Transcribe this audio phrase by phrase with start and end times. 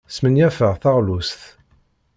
[0.15, 1.41] Smenyafeɣ taɣlust.